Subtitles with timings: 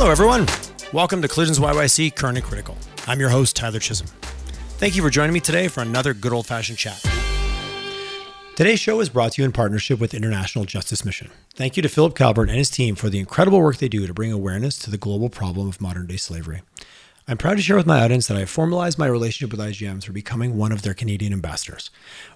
[0.00, 0.46] Hello, everyone.
[0.94, 2.74] Welcome to Collisions YYC Current and Critical.
[3.06, 4.08] I'm your host, Tyler Chisholm.
[4.78, 7.04] Thank you for joining me today for another good old fashioned chat.
[8.56, 11.30] Today's show is brought to you in partnership with International Justice Mission.
[11.52, 14.14] Thank you to Philip Calvert and his team for the incredible work they do to
[14.14, 16.62] bring awareness to the global problem of modern day slavery.
[17.28, 20.00] I'm proud to share with my audience that I have formalized my relationship with IJM
[20.00, 21.90] through becoming one of their Canadian ambassadors.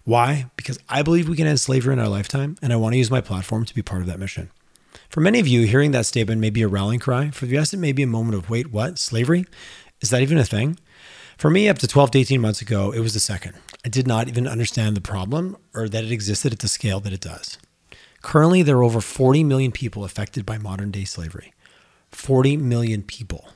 [0.05, 0.51] Why?
[0.57, 3.11] Because I believe we can end slavery in our lifetime, and I want to use
[3.11, 4.51] my platform to be part of that mission.
[5.15, 7.31] For many of you, hearing that statement may be a rallying cry.
[7.31, 8.99] For the rest, it may be a moment of, wait, what?
[8.99, 9.47] Slavery?
[10.01, 10.77] Is that even a thing?
[11.39, 13.55] For me, up to 12 to 18 months ago, it was the second.
[13.85, 17.13] I did not even understand the problem or that it existed at the scale that
[17.13, 17.59] it does.
[18.23, 21.55] Currently, there are over 40 million people affected by modern day slavery.
[22.11, 23.51] 40 million people.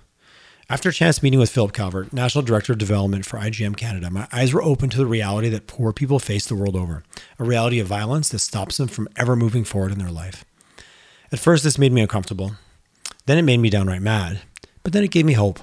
[0.70, 4.28] After a chance meeting with Philip Calvert, National Director of Development for IJM Canada, my
[4.32, 7.02] eyes were open to the reality that poor people face the world over,
[7.36, 10.44] a reality of violence that stops them from ever moving forward in their life.
[11.30, 12.52] At first, this made me uncomfortable.
[13.26, 14.40] Then it made me downright mad.
[14.82, 15.60] But then it gave me hope.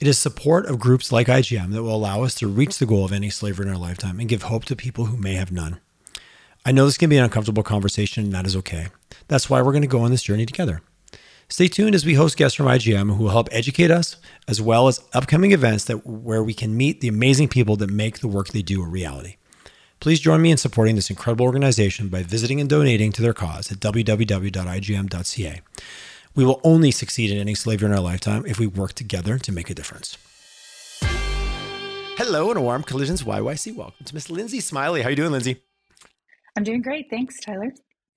[0.00, 3.04] It is support of groups like IJM that will allow us to reach the goal
[3.04, 5.78] of ending slavery in our lifetime and give hope to people who may have none.
[6.66, 8.88] I know this can be an uncomfortable conversation, and that is okay.
[9.28, 10.82] That's why we're going to go on this journey together.
[11.48, 14.16] Stay tuned as we host guests from IJM who will help educate us,
[14.48, 18.18] as well as upcoming events that where we can meet the amazing people that make
[18.18, 19.36] the work they do a reality.
[20.02, 23.70] Please join me in supporting this incredible organization by visiting and donating to their cause
[23.70, 25.60] at www.ijm.ca.
[26.34, 29.52] We will only succeed in ending slavery in our lifetime if we work together to
[29.52, 30.18] make a difference.
[32.18, 33.76] Hello and a warm Collisions YYC.
[33.76, 35.02] Welcome to Miss Lindsay Smiley.
[35.02, 35.62] How are you doing, Lindsay?
[36.56, 37.08] I'm doing great.
[37.08, 37.72] Thanks, Tyler.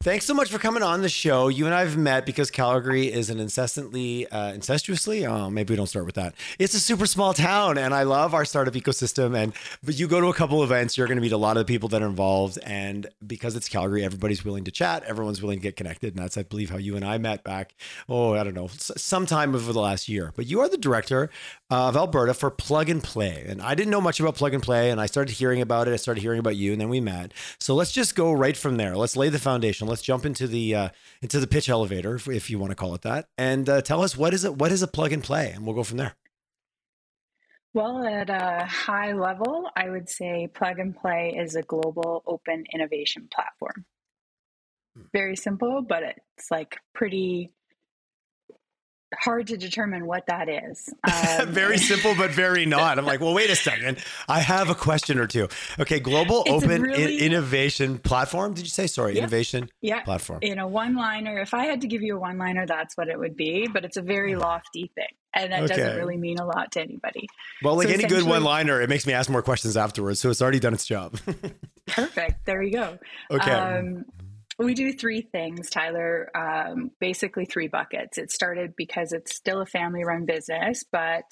[0.06, 1.48] Thanks so much for coming on the show.
[1.48, 5.28] You and I have met because Calgary is an incessantly, uh, incestuously.
[5.28, 6.36] Oh, maybe we don't start with that.
[6.59, 9.36] It's a super small town, and I love our startup ecosystem.
[9.36, 9.52] And
[9.84, 11.73] but you go to a couple events, you're going to meet a lot of the
[11.73, 12.59] people that are involved.
[12.64, 15.02] And because it's Calgary, everybody's willing to chat.
[15.06, 17.73] Everyone's willing to get connected, and that's, I believe, how you and I met back.
[18.08, 20.34] Oh, I don't know, sometime over the last year.
[20.35, 21.31] But you are the director
[21.72, 24.91] of Alberta for Plug and Play, and I didn't know much about Plug and Play,
[24.91, 25.94] and I started hearing about it.
[25.94, 27.34] I started hearing about you, and then we met.
[27.58, 28.96] So let's just go right from there.
[28.96, 30.89] Let's lay the foundation let's jump into the uh,
[31.22, 34.01] into the pitch elevator, if, if, you want to call it that, and uh, tell
[34.01, 34.56] us what is it?
[34.57, 36.16] What is a plug and play, and we'll go from there.
[37.75, 42.63] Well, at a high level, I would say Plug and Play is a global open
[42.73, 43.84] innovation platform.
[44.95, 45.03] Hmm.
[45.11, 46.01] Very simple, but
[46.38, 47.51] it's like pretty
[49.13, 50.93] hard to determine what that is.
[51.39, 52.97] Um, very simple, but very not.
[52.97, 53.97] I'm like, well, wait a second.
[54.27, 55.47] I have a question or two.
[55.79, 58.53] Okay, global open really, innovation platform.
[58.53, 58.88] Did you say?
[58.88, 60.01] Sorry, yeah, innovation yeah.
[60.01, 60.39] platform.
[60.41, 63.07] In a one liner, if I had to give you a one liner, that's what
[63.07, 63.67] it would be.
[63.67, 65.07] But it's a very lofty thing.
[65.33, 65.75] And that okay.
[65.75, 67.27] doesn't really mean a lot to anybody.
[67.63, 70.19] Well, like so any good one liner, it makes me ask more questions afterwards.
[70.19, 71.17] So it's already done its job.
[71.87, 72.45] perfect.
[72.45, 72.97] There you go.
[73.31, 73.51] Okay.
[73.51, 74.05] Um,
[74.57, 78.17] we do three things, Tyler, um, basically three buckets.
[78.17, 81.25] It started because it's still a family run business, but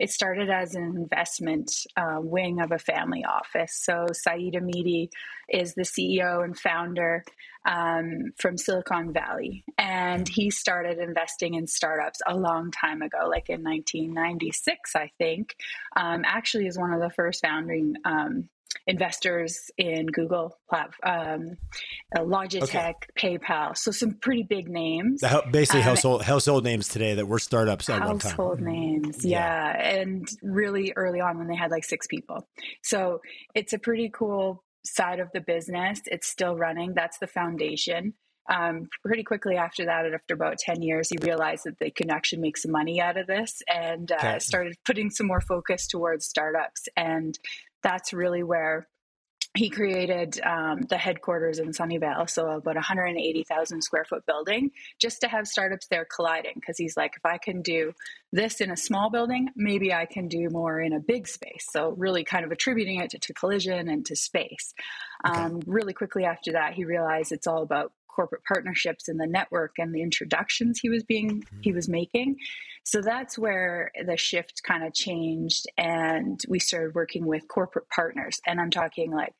[0.00, 3.76] it started as an investment uh, wing of a family office.
[3.80, 5.10] So Saeed Amidi
[5.48, 7.22] is the CEO and founder
[7.64, 9.64] um, from Silicon Valley.
[9.78, 15.54] And he started investing in startups a long time ago, like in 1996, I think.
[15.96, 18.48] Um, actually, is one of the first founding um,
[18.86, 20.58] investors in Google,
[21.02, 21.56] um,
[22.16, 23.38] uh, Logitech, okay.
[23.38, 23.76] PayPal.
[23.76, 25.22] So some pretty big names.
[25.50, 28.30] basically, um, household household names today that were startups at one time.
[28.30, 29.76] Household names, yeah.
[29.76, 32.48] yeah, and really early on when they had like six people.
[32.82, 33.20] So
[33.54, 36.00] it's a pretty cool side of the business.
[36.06, 36.94] It's still running.
[36.94, 38.14] That's the foundation.
[38.50, 42.42] Um, pretty quickly after that, after about 10 years, he realized that they could actually
[42.42, 44.38] make some money out of this and uh, okay.
[44.38, 46.86] started putting some more focus towards startups.
[46.96, 47.38] And
[47.84, 48.88] that's really where
[49.56, 55.28] he created um, the headquarters in Sunnyvale, so about 180,000 square foot building, just to
[55.28, 56.54] have startups there colliding.
[56.56, 57.92] Because he's like, if I can do
[58.32, 61.68] this in a small building, maybe I can do more in a big space.
[61.70, 64.74] So, really kind of attributing it to, to collision and to space.
[65.24, 65.38] Okay.
[65.38, 69.72] Um, really quickly after that, he realized it's all about corporate partnerships and the network
[69.78, 71.60] and the introductions he was being mm-hmm.
[71.60, 72.36] he was making.
[72.84, 78.40] So that's where the shift kind of changed and we started working with corporate partners.
[78.46, 79.34] And i'm talking like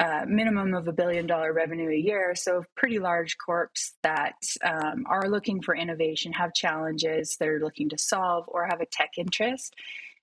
[0.00, 2.34] uh, minimum of a billion dollar revenue a year.
[2.34, 7.98] So pretty large corps that um, are looking for innovation have challenges they're looking to
[7.98, 9.74] solve or have a tech interest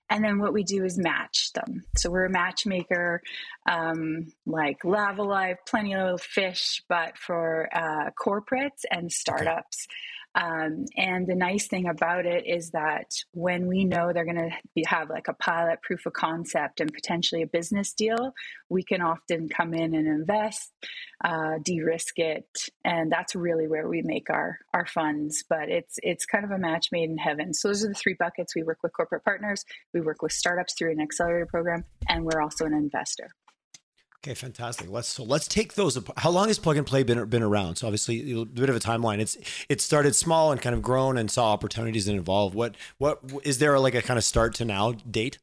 [0.10, 1.86] and then what we do is match them.
[1.98, 3.22] So we're a matchmaker,
[3.70, 9.88] um, like Lavalife, Plenty of Fish, but for uh, corporates and startups.
[10.36, 14.84] Um, and the nice thing about it is that when we know they're going to
[14.86, 18.34] have like a pilot proof of concept and potentially a business deal,
[18.70, 20.72] we can often come in and invest,
[21.24, 22.48] uh, de-risk it,
[22.86, 25.44] and that's really where we make our our funds.
[25.50, 27.54] But it's it's kind of a match made in heaven.
[27.54, 28.56] So those are the three buckets.
[28.56, 32.42] We work with corporate partners, we work with startups through an accelerator program, and we're
[32.42, 33.30] also an investor.
[34.22, 34.90] Okay, fantastic.
[34.90, 35.98] Let's so let's take those.
[36.18, 37.78] How long has Plug and Play been been around?
[37.78, 39.20] So obviously a bit of a timeline.
[39.20, 39.38] It's
[39.70, 42.54] it started small and kind of grown and saw opportunities and evolved.
[42.54, 45.40] What what is there like a kind of start to now date?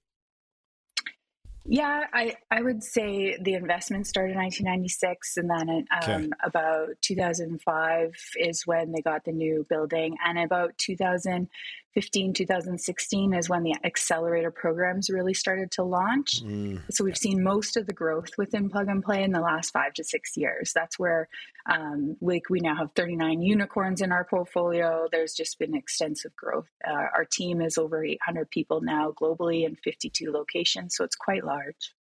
[1.68, 6.28] Yeah, I, I would say the investment started in 1996, and then um, okay.
[6.44, 11.48] about 2005 is when they got the new building, and about 2000
[11.96, 16.44] 15, 2016 is when the accelerator programs really started to launch.
[16.44, 16.82] Mm.
[16.90, 19.94] So we've seen most of the growth within Plug and Play in the last five
[19.94, 20.72] to six years.
[20.74, 21.26] That's where
[21.66, 25.08] um, like we now have 39 unicorns in our portfolio.
[25.10, 26.68] There's just been extensive growth.
[26.86, 31.46] Uh, our team is over 800 people now globally in 52 locations, so it's quite
[31.46, 31.94] large.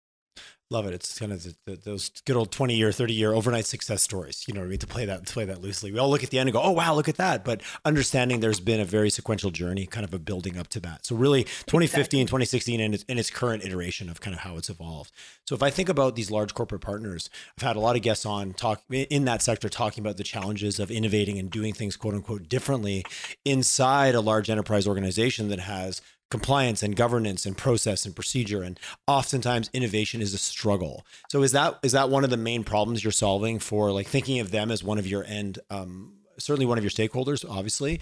[0.70, 0.94] Love it.
[0.94, 4.44] It's kind of the, the, those good old 20 year, 30 year overnight success stories.
[4.49, 4.78] You know what I mean?
[4.78, 5.93] To play that, to play that loosely.
[5.93, 7.44] We all look at the end and go, oh, wow, look at that.
[7.44, 11.05] But understanding there's been a very sequential journey, kind of a building up to that.
[11.05, 12.25] So really 2015, exactly.
[12.25, 15.12] 2016, and its, in its current iteration of kind of how it's evolved.
[15.46, 17.28] So if I think about these large corporate partners,
[17.58, 20.81] I've had a lot of guests on talk in that sector talking about the challenges
[20.81, 23.05] of innovating and doing things quote unquote differently
[23.44, 26.00] inside a large enterprise organization that has
[26.34, 31.06] compliance and governance and process and procedure and oftentimes innovation is a struggle.
[31.31, 34.40] So is that is that one of the main problems you're solving for like thinking
[34.40, 38.00] of them as one of your end um, certainly one of your stakeholders obviously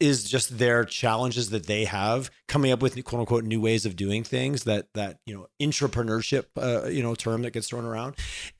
[0.00, 3.96] is just their challenges that they have coming up with quote unquote new ways of
[3.96, 8.14] doing things that that you know entrepreneurship uh, you know term that gets thrown around?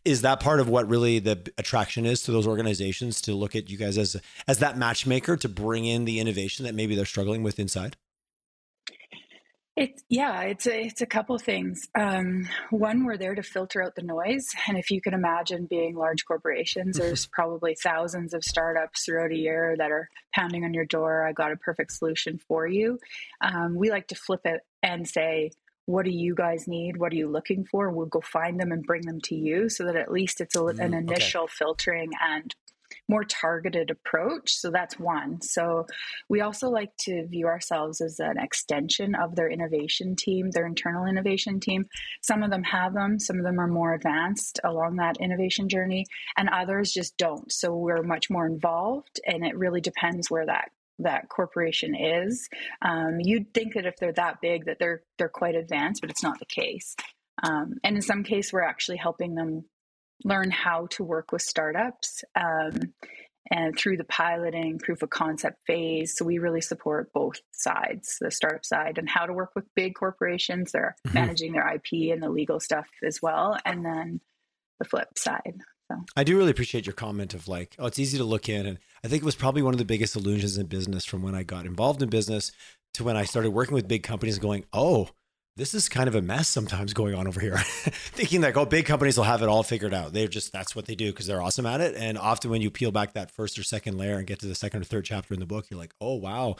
[0.04, 3.68] Is that part of what really the attraction is to those organizations to look at
[3.70, 4.16] you guys as
[4.46, 7.96] as that matchmaker to bring in the innovation that maybe they're struggling with inside
[9.76, 11.88] it's yeah, it's a, it's a couple things.
[11.96, 15.96] Um, one, we're there to filter out the noise, and if you can imagine being
[15.96, 17.06] large corporations, mm-hmm.
[17.06, 21.26] there's probably thousands of startups throughout a year that are pounding on your door.
[21.26, 23.00] I got a perfect solution for you.
[23.40, 25.50] Um, we like to flip it and say,
[25.86, 26.96] what do you guys need?
[26.96, 27.90] What are you looking for?
[27.90, 30.60] We'll go find them and bring them to you so that at least it's a,
[30.60, 31.52] mm, an initial okay.
[31.58, 32.54] filtering and
[33.08, 34.52] more targeted approach.
[34.54, 35.40] So that's one.
[35.42, 35.86] So
[36.28, 41.06] we also like to view ourselves as an extension of their innovation team, their internal
[41.06, 41.86] innovation team.
[42.22, 46.06] Some of them have them, some of them are more advanced along that innovation journey,
[46.36, 47.50] and others just don't.
[47.52, 52.48] So we're much more involved, and it really depends where that that corporation is.
[52.80, 56.22] Um, you'd think that if they're that big, that they're they're quite advanced, but it's
[56.22, 56.94] not the case.
[57.42, 59.64] Um, and in some case, we're actually helping them
[60.24, 62.92] learn how to work with startups um,
[63.50, 68.30] and through the piloting proof of concept phase so we really support both sides the
[68.30, 71.14] startup side and how to work with big corporations they're mm-hmm.
[71.14, 74.20] managing their ip and the legal stuff as well and then
[74.78, 76.02] the flip side so.
[76.16, 78.66] I do really appreciate your comment of like, oh, it's easy to look in.
[78.66, 81.34] And I think it was probably one of the biggest illusions in business from when
[81.34, 82.52] I got involved in business
[82.94, 85.10] to when I started working with big companies going, oh,
[85.56, 87.56] this is kind of a mess sometimes going on over here.
[87.58, 90.12] Thinking like, oh, big companies will have it all figured out.
[90.12, 91.94] They're just, that's what they do because they're awesome at it.
[91.96, 94.54] And often when you peel back that first or second layer and get to the
[94.56, 96.56] second or third chapter in the book, you're like, oh, wow,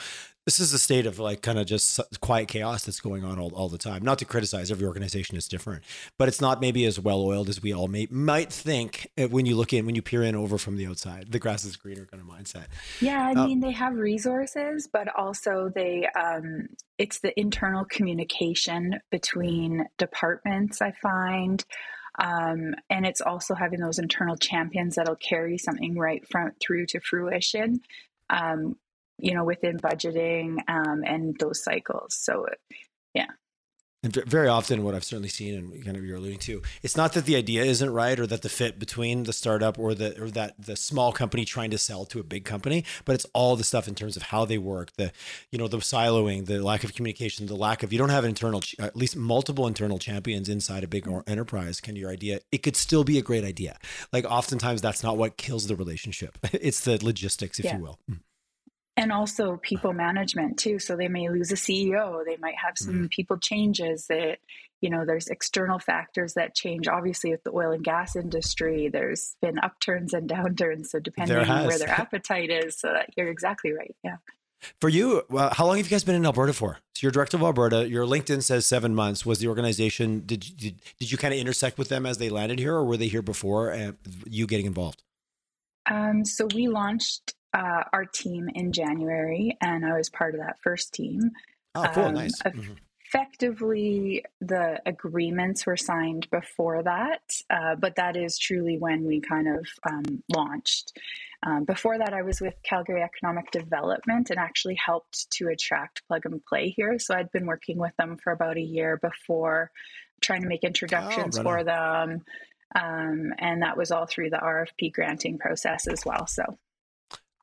[0.47, 3.55] this is a state of like kind of just quiet chaos that's going on all,
[3.55, 4.03] all the time.
[4.03, 5.85] Not to criticize, every organization is different,
[6.19, 9.47] but it's not maybe as well oiled as we all may, might think uh, when
[9.47, 11.33] you look in, when you peer in over from the outside.
[11.33, 12.67] The grass is greener kind of mindset.
[13.01, 16.69] Yeah, I uh, mean, they have resources, but also they, um,
[16.99, 21.65] it's the internal communication between departments, I find.
[22.17, 27.01] Um, and it's also having those internal champions that'll carry something right front through to
[27.01, 27.81] fruition.
[28.31, 28.77] Um,
[29.19, 32.15] you know, within budgeting um, and those cycles.
[32.15, 32.47] So,
[33.15, 33.27] yeah.
[34.05, 37.15] And very often, what I've certainly seen, and kind of you're alluding to, it's not
[37.15, 40.29] that the idea isn't right, or that the fit between the startup or the or
[40.33, 43.65] that the small company trying to sell to a big company, but it's all the
[43.65, 45.11] stuff in terms of how they work, the
[45.51, 48.61] you know the siloing, the lack of communication, the lack of you don't have internal,
[48.79, 51.81] at least multiple internal champions inside a big enterprise.
[51.81, 52.41] Can your idea?
[52.53, 53.79] It could still be a great idea.
[54.13, 56.37] Like oftentimes, that's not what kills the relationship.
[56.65, 57.77] It's the logistics, if yeah.
[57.77, 57.99] you will.
[58.97, 60.79] Mm and also people management too.
[60.79, 63.07] So they may lose a ceo they might have some mm-hmm.
[63.07, 64.39] people changes that
[64.81, 66.89] you know there's external factors that change.
[66.89, 71.67] Obviously with the oil and gas industry there's been upturns and downturns so depending on
[71.67, 74.17] where their appetite is so that you're exactly right yeah.
[74.81, 76.79] For you well, how long have you guys been in alberta for?
[76.95, 79.27] So you're director of alberta your linkedin says seven months.
[79.27, 82.31] Was the organization did you, did, did you kind of intersect with them as they
[82.31, 83.93] landed here or were they here before uh,
[84.27, 85.03] you getting involved?
[85.91, 90.59] Um, so we launched uh, our team in January, and I was part of that
[90.63, 91.31] first team.
[91.75, 92.43] Oh, cool, um, nice.
[92.43, 92.75] Mm-hmm
[93.15, 99.47] effectively the agreements were signed before that, uh, but that is truly when we kind
[99.47, 100.99] of um, launched.
[101.47, 106.25] Um, before that, I was with Calgary Economic Development and actually helped to attract Plug
[106.25, 106.99] and Play here.
[106.99, 109.71] So I'd been working with them for about a year before,
[110.21, 112.25] trying to make introductions oh, for them.
[112.75, 116.27] Um, and that was all through the RFP granting process as well.
[116.27, 116.59] So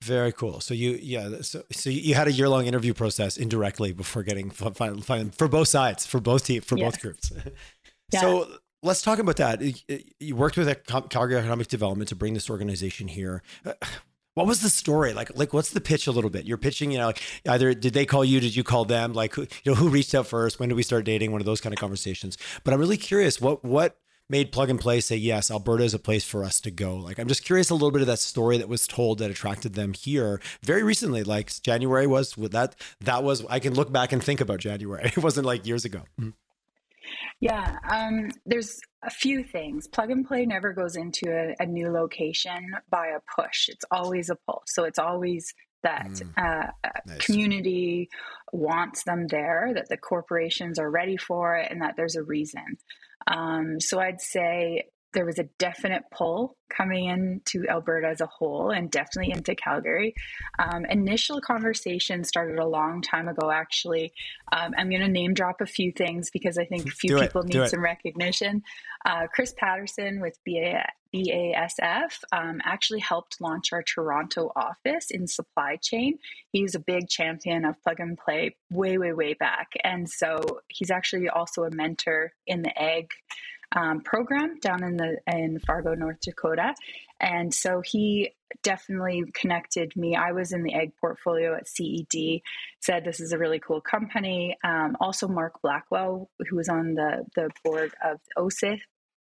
[0.04, 0.60] very cool.
[0.60, 4.50] So you, yeah, so so you had a year long interview process indirectly before getting
[4.50, 7.32] final, final, for both sides, for both team, for both groups.
[8.14, 8.22] yeah.
[8.22, 8.48] So
[8.84, 9.62] let's talk about that.
[10.20, 13.44] You worked with a Calgary Economic Development to bring this organization here.
[14.34, 15.30] What was the story like?
[15.36, 16.46] Like, what's the pitch a little bit?
[16.46, 18.40] You're pitching, you know, like either did they call you?
[18.40, 19.12] Did you call them?
[19.12, 20.58] Like, who, you know, who reached out first?
[20.58, 21.34] When did we start dating?
[21.34, 22.38] One of those kind of conversations.
[22.64, 23.42] But I'm really curious.
[23.42, 23.98] What what
[24.32, 26.96] made Plug and Play say, yes, Alberta is a place for us to go?
[26.96, 29.74] Like, I'm just curious a little bit of that story that was told that attracted
[29.74, 31.24] them here very recently.
[31.24, 35.12] Like January was with that, that was, I can look back and think about January.
[35.12, 36.04] It wasn't like years ago.
[36.20, 36.30] Mm-hmm.
[37.42, 39.88] Yeah, um, there's a few things.
[39.88, 43.68] Plug and Play never goes into a, a, new location by a push.
[43.68, 44.64] It's always a pull.
[44.68, 46.72] So it's always that mm, uh,
[47.06, 47.26] nice.
[47.26, 48.10] community
[48.52, 52.78] wants them there, that the corporations are ready for it, and that there's a reason.
[53.28, 58.72] Um, so I'd say there was a definite pull coming into Alberta as a whole
[58.72, 60.14] and definitely into Calgary.
[60.58, 64.14] Um, initial conversation started a long time ago, actually.
[64.52, 67.22] Um, I'm going to name drop a few things because I think a few Do
[67.22, 67.54] people it.
[67.54, 68.64] need some recognition.
[69.06, 75.78] Uh, Chris Patterson with BA, BASF um, actually helped launch our Toronto office in supply
[75.82, 76.20] chain.
[76.52, 79.72] He's a big champion of plug and play way, way, way back.
[79.84, 83.10] And so he's actually also a mentor in the ag
[83.76, 86.74] um, program down in the in Fargo, North Dakota,
[87.20, 88.32] and so he
[88.64, 90.16] definitely connected me.
[90.16, 92.42] I was in the ag portfolio at CED.
[92.82, 94.58] Said this is a really cool company.
[94.64, 98.80] Um, also, Mark Blackwell, who was on the the board of OSIF,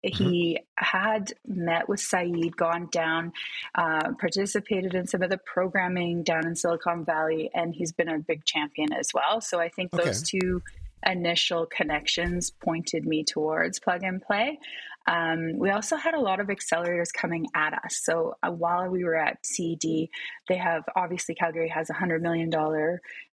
[0.06, 0.24] Mm-hmm.
[0.24, 3.34] he had met with Saeed, gone down,
[3.75, 8.20] uh, participated in some of the programming down in Silicon Valley, and he's been a
[8.20, 9.42] big champion as well.
[9.42, 10.06] So I think okay.
[10.06, 10.62] those two
[11.06, 14.60] initial connections pointed me towards plug and play.
[15.08, 18.01] Um, we also had a lot of accelerators coming at us.
[18.04, 20.10] So uh, while we were at CED,
[20.50, 22.51] they have obviously Calgary has a $100 million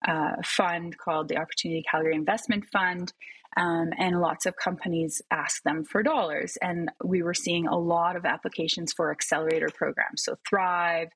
[0.07, 3.13] uh, fund called the Opportunity Calgary Investment Fund.
[3.55, 6.57] Um, and lots of companies ask them for dollars.
[6.63, 10.25] And we were seeing a lot of applications for accelerator programs.
[10.25, 11.09] So Thrive,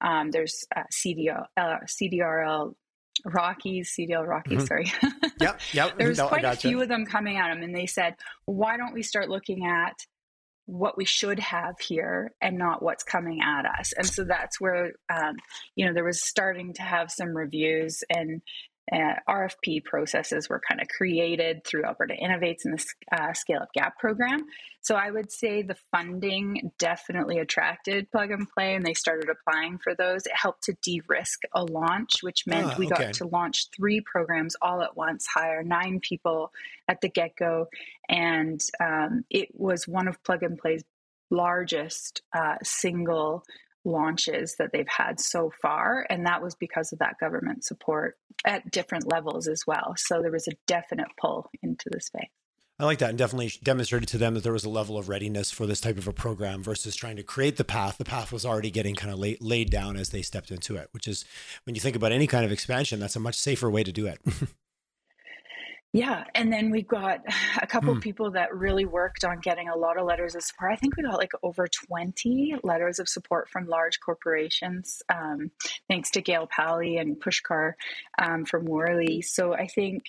[0.00, 2.74] um, there's uh, CDR, uh, CDRL
[3.24, 4.66] Rockies, CDL Rockies, mm-hmm.
[4.66, 4.92] sorry.
[5.40, 5.98] yep, yep.
[5.98, 8.14] There's no, quite a few of them coming at them, and they said,
[8.44, 9.94] why don't we start looking at
[10.66, 13.92] what we should have here and not what's coming at us?
[13.92, 15.36] And so that's where, um,
[15.76, 18.42] you know, there was starting to have some reviews and
[18.92, 23.72] uh, RFP processes were kind of created through Alberta Innovates and the uh, Scale Up
[23.72, 24.40] Gap program.
[24.82, 29.78] So I would say the funding definitely attracted Plug and Play, and they started applying
[29.78, 30.26] for those.
[30.26, 33.06] It helped to de risk a launch, which meant ah, we okay.
[33.06, 36.52] got to launch three programs all at once, hire nine people
[36.86, 37.68] at the get go.
[38.10, 40.84] And um, it was one of Plug and Play's
[41.30, 43.44] largest uh, single
[43.84, 46.06] launches that they've had so far.
[46.08, 49.94] And that was because of that government support at different levels as well.
[49.96, 52.28] So there was a definite pull into the space.
[52.78, 55.52] I like that and definitely demonstrated to them that there was a level of readiness
[55.52, 57.98] for this type of a program versus trying to create the path.
[57.98, 60.88] The path was already getting kind of laid, laid down as they stepped into it,
[60.90, 61.24] which is
[61.64, 64.06] when you think about any kind of expansion, that's a much safer way to do
[64.06, 64.20] it.
[65.94, 67.20] Yeah, and then we've got
[67.62, 68.00] a couple mm.
[68.00, 70.72] people that really worked on getting a lot of letters of support.
[70.72, 75.52] I think we got like over 20 letters of support from large corporations, um,
[75.88, 77.74] thanks to Gail Pally and Pushkar
[78.20, 79.22] um, from Worley.
[79.22, 80.02] So I think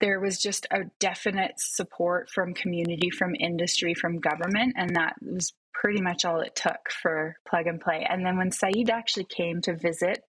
[0.00, 5.52] there was just a definite support from community, from industry, from government, and that was
[5.74, 8.06] pretty much all it took for plug and play.
[8.08, 10.22] And then when Saeed actually came to visit,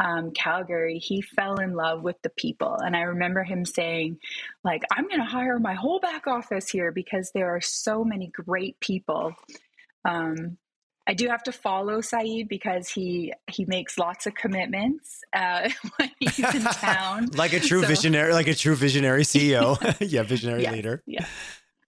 [0.00, 2.76] um, Calgary, he fell in love with the people.
[2.76, 4.18] And I remember him saying,
[4.64, 8.28] like, I'm going to hire my whole back office here because there are so many
[8.28, 9.34] great people.
[10.04, 10.58] Um,
[11.06, 16.10] I do have to follow Saeed because he he makes lots of commitments uh, when
[16.18, 17.28] he's in town.
[17.34, 19.78] like a true so, visionary, like a true visionary CEO.
[20.10, 21.02] yeah, visionary yeah, leader.
[21.06, 21.26] Yeah.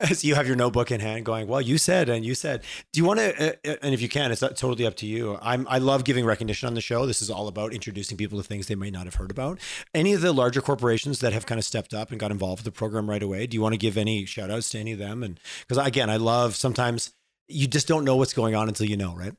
[0.05, 2.63] So you have your notebook in hand going, well, you said, and you said,
[2.93, 5.39] do you want to, uh, uh, and if you can, it's totally up to you.
[5.41, 7.07] I'm, I love giving recognition on the show.
[7.07, 9.59] This is all about introducing people to things they may not have heard about.
[9.95, 12.73] Any of the larger corporations that have kind of stepped up and got involved with
[12.75, 14.99] the program right away, do you want to give any shout outs to any of
[14.99, 15.23] them?
[15.23, 17.13] And because again, I love sometimes
[17.49, 19.35] you just don't know what's going on until you know, right?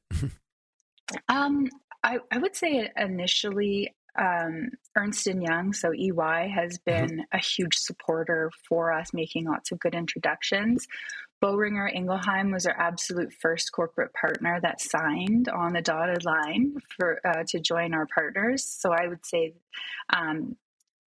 [1.29, 1.69] um,
[2.03, 7.05] I, I would say initially um, Ernst and Young, so EY, has mm-hmm.
[7.07, 10.87] been a huge supporter for us, making lots of good introductions.
[11.43, 17.21] Boehringer Ingelheim was our absolute first corporate partner that signed on the dotted line for
[17.25, 18.63] uh, to join our partners.
[18.63, 19.53] So I would say
[20.09, 20.55] um,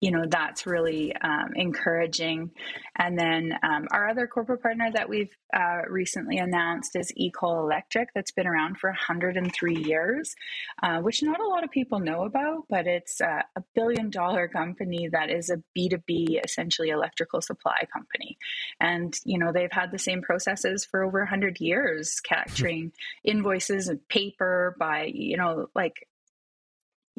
[0.01, 2.51] you know that's really um, encouraging.
[2.97, 8.09] And then um, our other corporate partner that we've uh, recently announced is EECOL electric
[8.13, 10.35] that's been around for 103 years
[10.83, 14.47] uh, which not a lot of people know about but it's uh, a billion dollar
[14.47, 18.37] company that is a b2b essentially electrical supply company.
[18.79, 22.91] And you know they've had the same processes for over 100 years capturing
[23.23, 26.07] invoices and paper by you know like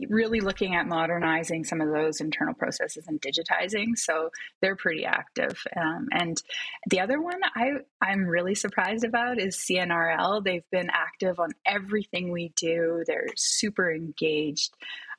[0.08, 3.96] really looking at modernizing some of those internal processes and digitizing.
[3.96, 4.30] So
[4.60, 5.62] they're pretty active.
[5.76, 6.40] Um, and
[6.88, 10.44] the other one I, I'm really surprised about is CNRL.
[10.44, 14.74] They've been active on everything we do, they're super engaged.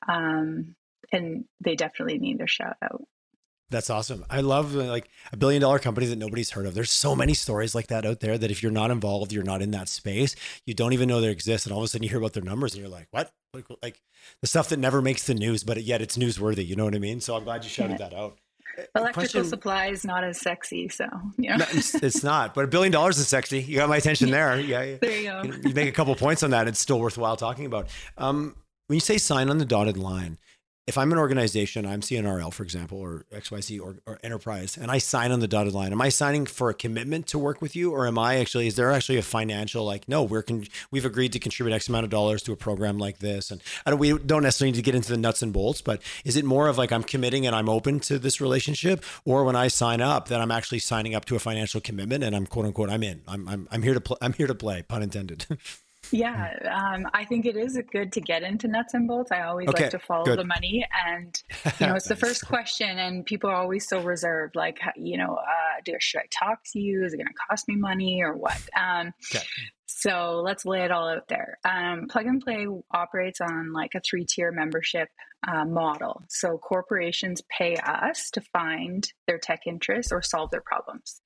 [0.07, 0.75] Um,
[1.11, 3.03] and they definitely need their shout out.
[3.69, 4.25] That's awesome.
[4.29, 6.75] I love uh, like a billion dollar company that nobody's heard of.
[6.75, 9.61] There's so many stories like that out there that if you're not involved, you're not
[9.61, 11.65] in that space, you don't even know they exist.
[11.65, 13.31] And all of a sudden you hear about their numbers and you're like, what?
[13.83, 14.01] Like
[14.41, 16.65] the stuff that never makes the news, but yet it's newsworthy.
[16.65, 17.21] You know what I mean?
[17.21, 18.09] So I'm glad you shouted yeah.
[18.09, 18.37] that out.
[18.95, 21.05] Electrical Question, supply is not as sexy, so
[21.37, 22.55] yeah, it's, it's, not.
[22.55, 23.61] But a billion dollars is sexy.
[23.61, 24.59] You got my attention there.
[24.59, 25.43] Yeah, there you go.
[25.43, 26.67] You, you make a couple points on that.
[26.67, 27.89] It's still worthwhile talking about.
[28.17, 28.55] Um,
[28.87, 30.39] when you say sign on the dotted line,
[30.85, 34.97] if I'm an organization, I'm CNRL, for example, or XYZ or, or, enterprise, and I
[34.97, 37.91] sign on the dotted line, am I signing for a commitment to work with you,
[37.91, 38.67] or am I actually?
[38.67, 42.03] Is there actually a financial like, no, we're con- we've agreed to contribute X amount
[42.03, 44.83] of dollars to a program like this, and I don't, we don't necessarily need to
[44.83, 47.55] get into the nuts and bolts, but is it more of like I'm committing and
[47.55, 51.23] I'm open to this relationship, or when I sign up, that I'm actually signing up
[51.25, 54.01] to a financial commitment and I'm quote unquote I'm in, I'm I'm, I'm here to
[54.01, 55.45] pl- I'm here to play, pun intended.
[56.13, 59.31] Yeah, um, I think it is good to get into nuts and bolts.
[59.31, 60.37] I always okay, like to follow good.
[60.37, 61.41] the money, and
[61.79, 64.55] you know, it's the first question, and people are always so reserved.
[64.55, 67.03] Like, you know, uh, do should I talk to you?
[67.03, 68.61] Is it going to cost me money or what?
[68.79, 69.43] Um, okay.
[69.87, 71.57] So let's lay it all out there.
[71.65, 75.09] Um, Plug and Play operates on like a three tier membership
[75.47, 76.23] uh, model.
[76.29, 81.21] So corporations pay us to find their tech interests or solve their problems.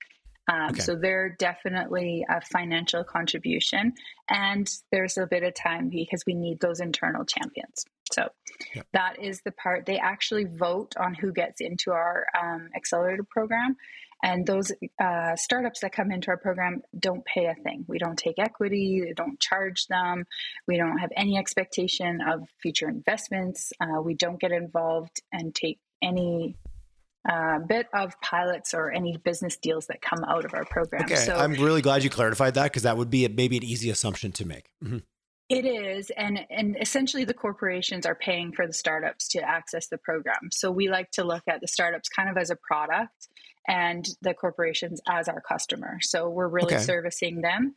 [0.47, 0.79] Um, okay.
[0.79, 3.93] So they're definitely a financial contribution,
[4.29, 7.85] and there's a bit of time because we need those internal champions.
[8.11, 8.29] So
[8.73, 8.83] yeah.
[8.93, 13.75] that is the part they actually vote on who gets into our um, accelerator program.
[14.23, 17.85] And those uh, startups that come into our program don't pay a thing.
[17.87, 20.25] We don't take equity, we don't charge them,
[20.67, 23.73] we don't have any expectation of future investments.
[23.79, 26.55] Uh, we don't get involved and take any
[27.27, 31.03] uh, bit of pilots or any business deals that come out of our program.
[31.03, 33.63] Okay, so, I'm really glad you clarified that because that would be a, maybe an
[33.63, 34.69] easy assumption to make.
[34.83, 34.99] Mm-hmm.
[35.49, 39.97] It is, and and essentially the corporations are paying for the startups to access the
[39.97, 40.49] program.
[40.51, 43.29] So we like to look at the startups kind of as a product,
[43.67, 45.99] and the corporations as our customer.
[46.01, 46.83] So we're really okay.
[46.83, 47.75] servicing them.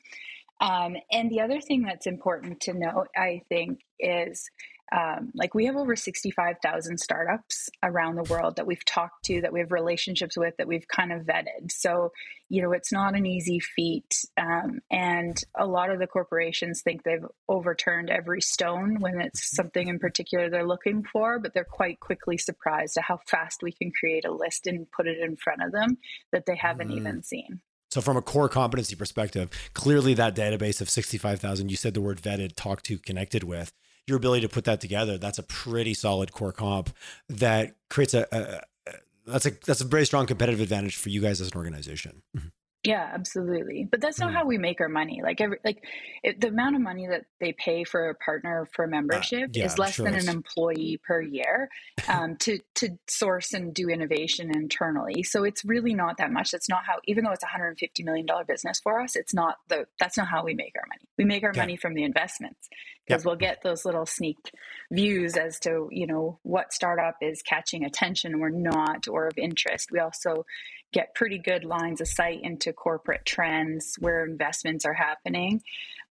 [0.61, 4.51] Um, and the other thing that's important to note, I think, is
[4.93, 9.53] um, like we have over 65,000 startups around the world that we've talked to, that
[9.53, 11.71] we have relationships with, that we've kind of vetted.
[11.71, 12.11] So,
[12.49, 14.25] you know, it's not an easy feat.
[14.37, 19.87] Um, and a lot of the corporations think they've overturned every stone when it's something
[19.87, 23.93] in particular they're looking for, but they're quite quickly surprised at how fast we can
[23.93, 25.99] create a list and put it in front of them
[26.33, 26.97] that they haven't mm.
[26.97, 27.61] even seen.
[27.91, 32.23] So, from a core competency perspective, clearly that database of 65,000, you said the word
[32.23, 33.73] vetted, talked to, connected with,
[34.11, 36.91] your ability to put that together, that's a pretty solid core comp
[37.29, 38.93] that creates a, a, a
[39.27, 42.23] that's a that's a very strong competitive advantage for you guys as an organization.
[42.37, 42.49] Mm-hmm.
[42.83, 43.87] Yeah, absolutely.
[43.91, 44.35] But that's not mm.
[44.35, 45.21] how we make our money.
[45.23, 45.85] Like every like
[46.23, 49.67] it, the amount of money that they pay for a partner for membership uh, yeah,
[49.67, 50.27] is less sure than is.
[50.27, 51.69] an employee per year
[52.09, 55.23] um, to to source and do innovation internally.
[55.23, 56.53] So it's really not that much.
[56.53, 57.01] That's not how.
[57.05, 59.85] Even though it's a hundred and fifty million dollar business for us, it's not the.
[59.99, 61.07] That's not how we make our money.
[61.19, 61.61] We make our okay.
[61.61, 62.67] money from the investments
[63.11, 63.27] because yep.
[63.27, 64.53] we'll get those little sneak
[64.93, 69.91] views as to you know what startup is catching attention or not or of interest.
[69.91, 70.47] We also
[70.93, 75.63] get pretty good lines of sight into corporate trends where investments are happening.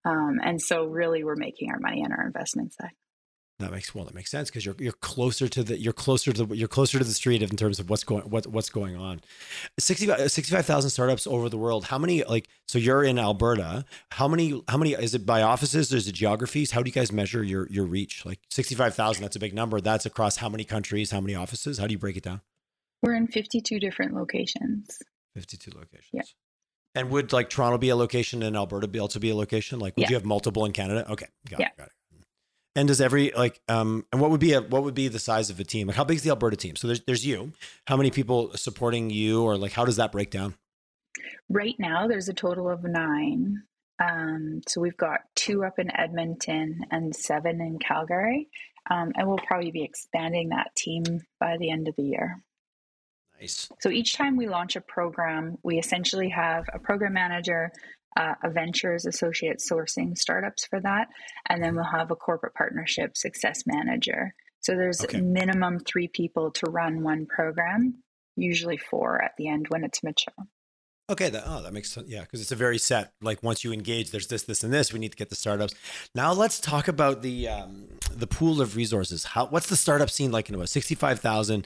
[0.06, 2.92] Um, and so really we're making our money on our investment side.
[3.60, 4.06] That makes well.
[4.06, 7.00] That makes sense because you're you're closer to the you're closer to the, you're closer
[7.00, 9.20] to the street in terms of what's going what what's going on.
[9.80, 11.86] 65,000 startups over the world.
[11.86, 13.84] How many like so you're in Alberta?
[14.12, 15.90] How many how many is it by offices?
[15.90, 16.72] There's the geographies.
[16.72, 18.28] How do you guys measure your your reach?
[18.28, 19.24] Like sixty five thousand.
[19.24, 19.82] That's a big number.
[19.82, 21.10] That's across how many countries?
[21.10, 21.80] How many offices?
[21.80, 22.42] How do you break it down?
[23.02, 25.02] We're in 52 different locations.
[25.36, 26.10] 52 locations.
[26.12, 26.22] Yeah.
[26.96, 29.80] And would like Toronto be a location and Alberta be also be a location?
[29.80, 30.10] Like, would yeah.
[30.10, 31.10] you have multiple in Canada?
[31.12, 31.28] Okay.
[31.48, 31.68] Got yeah.
[31.68, 31.94] It, got it.
[32.78, 35.50] And does every like um and what would be a what would be the size
[35.50, 35.88] of a team?
[35.88, 36.76] Like how big is the Alberta team?
[36.76, 37.52] So there's there's you.
[37.88, 40.54] How many people supporting you, or like how does that break down?
[41.50, 43.64] Right now, there's a total of nine.
[44.00, 48.48] Um, so we've got two up in Edmonton and seven in Calgary,
[48.92, 51.04] um, and we'll probably be expanding that team
[51.40, 52.44] by the end of the year.
[53.42, 53.70] Nice.
[53.80, 57.72] So each time we launch a program, we essentially have a program manager,
[58.18, 61.08] uh, a ventures associate sourcing startups for that,
[61.48, 64.34] and then we'll have a corporate partnership success manager.
[64.60, 65.22] So there's okay.
[65.22, 68.04] minimum three people to run one program,
[68.36, 70.34] usually four at the end when it's mature.
[71.10, 72.10] Okay, that oh that makes sense.
[72.10, 73.14] Yeah, because it's a very set.
[73.22, 74.92] Like once you engage, there's this, this, and this.
[74.92, 75.74] We need to get the startups.
[76.14, 79.24] Now let's talk about the um, the pool of resources.
[79.24, 81.66] How what's the startup scene like in about sixty five thousand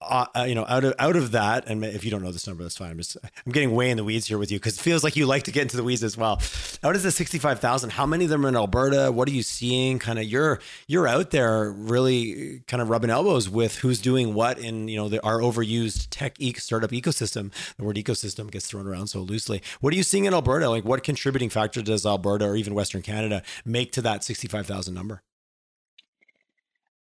[0.00, 2.62] uh, you know, out of out of that, and if you don't know this number,
[2.62, 2.90] that's fine.
[2.90, 5.16] I'm just I'm getting way in the weeds here with you because it feels like
[5.16, 6.40] you like to get into the weeds as well.
[6.84, 9.10] Out of the 65,000, how many of them are in Alberta?
[9.10, 9.98] What are you seeing?
[9.98, 14.58] Kind of you're you're out there really kind of rubbing elbows with who's doing what
[14.58, 17.50] in you know the, our overused tech e- startup ecosystem.
[17.78, 19.62] The word ecosystem gets thrown around so loosely.
[19.80, 20.68] What are you seeing in Alberta?
[20.68, 25.22] Like, what contributing factor does Alberta or even Western Canada make to that 65,000 number?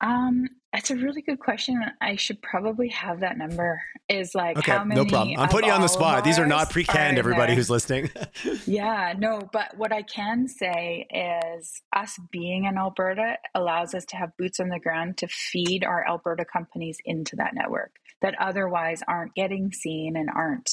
[0.01, 0.47] Um,
[0.77, 1.83] that's a really good question.
[2.03, 3.81] I should probably have that number.
[4.11, 5.01] Is like okay, how many?
[5.01, 5.39] No problem.
[5.39, 6.23] I'm putting you on the spot.
[6.23, 7.17] These are not pre-canned.
[7.17, 7.57] Everybody there.
[7.57, 8.11] who's listening.
[8.67, 9.41] yeah, no.
[9.55, 14.61] But what I can say is, us being in Alberta allows us to have boots
[14.61, 19.73] on the ground to feed our Alberta companies into that network that otherwise aren't getting
[19.73, 20.71] seen and aren't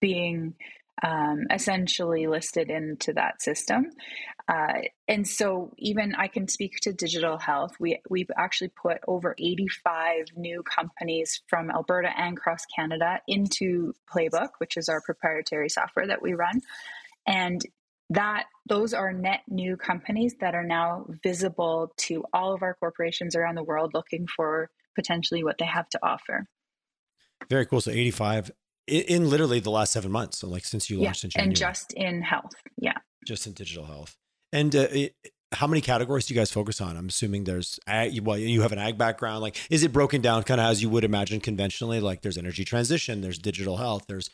[0.00, 0.54] being
[1.02, 3.90] um, essentially listed into that system.
[4.48, 7.72] Uh, and so, even I can speak to digital health.
[7.80, 14.50] We we've actually put over 85 new companies from Alberta and across Canada into Playbook,
[14.58, 16.60] which is our proprietary software that we run,
[17.26, 17.60] and
[18.10, 23.34] that those are net new companies that are now visible to all of our corporations
[23.34, 26.46] around the world looking for potentially what they have to offer.
[27.50, 27.80] Very cool.
[27.80, 28.50] So 85
[28.86, 30.38] in, in literally the last seven months.
[30.38, 31.48] So like since you launched yeah, in January.
[31.48, 32.52] And just in health.
[32.78, 32.98] Yeah.
[33.26, 34.16] Just in digital health.
[34.52, 35.14] And uh, it,
[35.52, 36.96] how many categories do you guys focus on?
[36.96, 39.42] I'm assuming there's ag, well, you have an ag background.
[39.42, 42.00] Like, is it broken down kind of as you would imagine conventionally?
[42.00, 44.28] Like, there's energy transition, there's digital health, there's,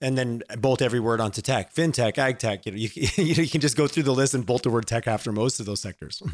[0.00, 2.66] and then bolt every word onto tech, fintech, ag tech.
[2.66, 2.88] You know, you,
[3.24, 5.66] you can just go through the list and bolt the word tech after most of
[5.66, 6.22] those sectors.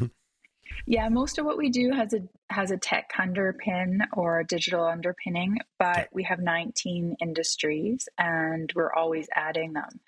[0.85, 4.85] Yeah, most of what we do has a has a tech underpin or a digital
[4.85, 9.99] underpinning, but we have 19 industries and we're always adding them.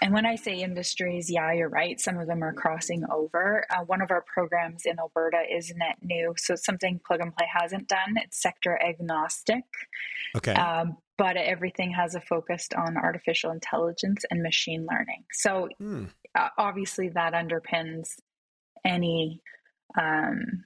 [0.00, 2.00] And when I say industries, yeah, you're right.
[2.00, 3.64] Some of them are crossing over.
[3.70, 6.34] Uh, one of our programs in Alberta is net new.
[6.38, 8.16] So it's something Plug and Play hasn't done.
[8.16, 9.64] It's sector agnostic.
[10.36, 10.54] Okay.
[10.54, 15.24] Um, but everything has a focus on artificial intelligence and machine learning.
[15.32, 16.06] So hmm.
[16.34, 18.08] uh, obviously that underpins
[18.84, 19.40] any
[19.98, 20.64] um,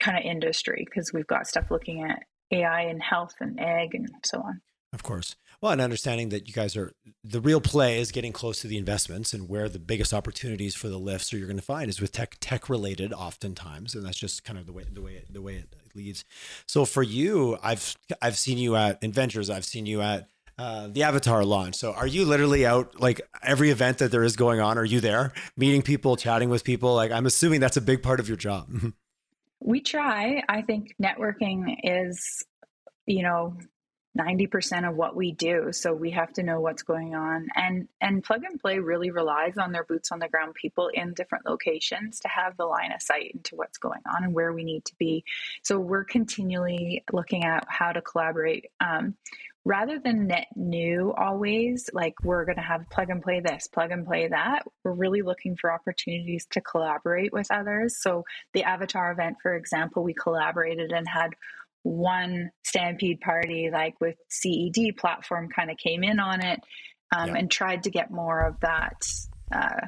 [0.00, 4.08] kind of industry because we've got stuff looking at AI and health and ag and
[4.24, 4.60] so on.
[4.92, 5.36] Of course.
[5.60, 8.78] Well, and understanding that you guys are the real play is getting close to the
[8.78, 12.00] investments and where the biggest opportunities for the lifts are you're going to find is
[12.00, 15.32] with tech tech related oftentimes, and that's just kind of the way the way it,
[15.32, 16.24] the way it leads.
[16.66, 20.28] So for you, I've I've seen you at Inventures, I've seen you at
[20.58, 21.76] uh, the Avatar launch.
[21.76, 24.76] So are you literally out like every event that there is going on?
[24.76, 26.94] Are you there meeting people, chatting with people?
[26.94, 28.68] Like I'm assuming that's a big part of your job.
[29.60, 30.42] we try.
[30.48, 32.44] I think networking is,
[33.06, 33.56] you know,
[34.18, 38.24] 90% of what we do so we have to know what's going on and and
[38.24, 42.18] plug and play really relies on their boots on the ground people in different locations
[42.20, 44.94] to have the line of sight into what's going on and where we need to
[44.98, 45.24] be
[45.62, 49.14] so we're continually looking at how to collaborate um,
[49.68, 53.90] rather than net new always like we're going to have plug and play this plug
[53.90, 59.12] and play that we're really looking for opportunities to collaborate with others so the avatar
[59.12, 61.34] event for example we collaborated and had
[61.82, 66.60] one stampede party like with ced platform kind of came in on it
[67.14, 67.36] um, yeah.
[67.36, 69.06] and tried to get more of that
[69.52, 69.86] uh,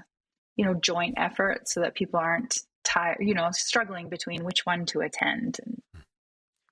[0.57, 4.85] you know joint effort so that people aren't tired you know struggling between which one
[4.85, 5.81] to attend and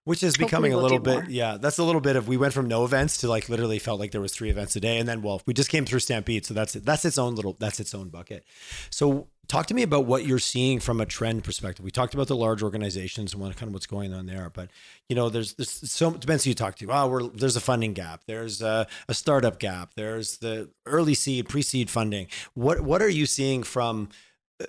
[0.09, 1.25] which is becoming we'll a little bit more.
[1.29, 4.01] yeah that's a little bit of we went from no events to like literally felt
[4.01, 4.97] like there was three events a day.
[4.97, 7.79] And then well we just came through stampede so that's that's its own little that's
[7.79, 8.47] its own bucket.
[8.89, 11.85] So talk to me about what you're seeing from a trend perspective.
[11.85, 14.71] We talked about the large organizations and what kind of what's going on there but
[15.11, 16.91] you know there's there's so depends who you talk to.
[16.91, 18.23] Oh we're there's a funding gap.
[18.27, 19.93] There's a, a startup gap.
[19.95, 22.29] There's the early seed pre-seed funding.
[22.55, 24.09] What what are you seeing from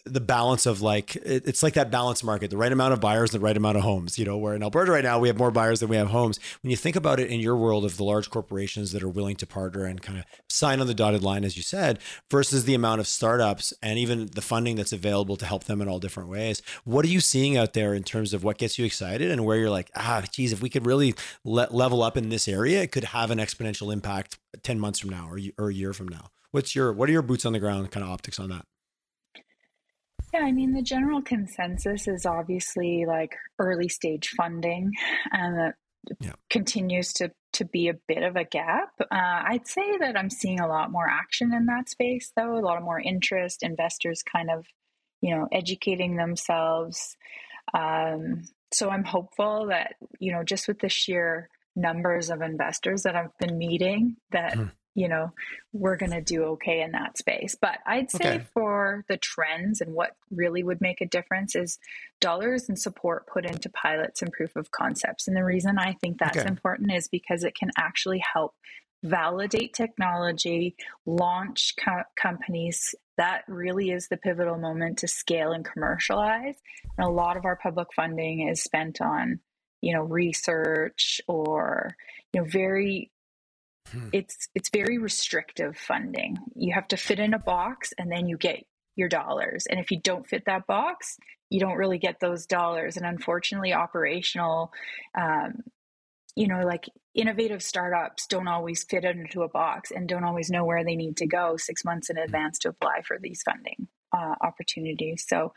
[0.05, 3.39] the balance of like it's like that balance market the right amount of buyers the
[3.39, 5.79] right amount of homes you know where in alberta right now we have more buyers
[5.79, 6.39] than we have homes.
[6.61, 9.35] When you think about it in your world of the large corporations that are willing
[9.37, 11.99] to partner and kind of sign on the dotted line as you said
[12.29, 15.87] versus the amount of startups and even the funding that's available to help them in
[15.87, 18.85] all different ways what are you seeing out there in terms of what gets you
[18.85, 22.29] excited and where you're like ah geez if we could really let level up in
[22.29, 25.73] this area it could have an exponential impact 10 months from now or, or a
[25.73, 26.31] year from now?
[26.51, 28.65] What's your what are your boots on the ground kind of optics on that
[30.33, 34.91] yeah, I mean, the general consensus is obviously like early stage funding,
[35.31, 35.75] and that
[36.19, 36.33] yeah.
[36.49, 38.89] continues to to be a bit of a gap.
[39.01, 42.57] Uh, I'd say that I'm seeing a lot more action in that space, though.
[42.57, 44.65] A lot of more interest, investors kind of,
[45.21, 47.17] you know, educating themselves.
[47.73, 53.15] Um, so I'm hopeful that you know, just with the sheer numbers of investors that
[53.15, 55.31] I've been meeting, that mm you know,
[55.71, 57.55] we're going to do okay in that space.
[57.59, 58.45] But I'd say okay.
[58.53, 61.79] for the trends and what really would make a difference is
[62.19, 65.29] dollars and support put into pilots and proof of concepts.
[65.29, 66.49] And the reason I think that's okay.
[66.49, 68.53] important is because it can actually help
[69.01, 72.93] validate technology, launch co- companies.
[73.15, 76.55] That really is the pivotal moment to scale and commercialize.
[76.97, 79.39] And a lot of our public funding is spent on,
[79.79, 81.95] you know, research or,
[82.33, 83.11] you know, very
[83.87, 84.09] Hmm.
[84.13, 86.37] It's it's very restrictive funding.
[86.55, 88.63] You have to fit in a box and then you get
[88.95, 89.65] your dollars.
[89.69, 91.17] And if you don't fit that box,
[91.49, 92.97] you don't really get those dollars.
[92.97, 94.71] And unfortunately, operational,
[95.17, 95.63] um,
[96.35, 100.65] you know, like innovative startups don't always fit into a box and don't always know
[100.65, 102.23] where they need to go six months in hmm.
[102.23, 105.25] advance to apply for these funding uh, opportunities.
[105.27, 105.53] So